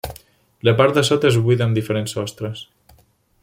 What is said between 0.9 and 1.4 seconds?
de sota és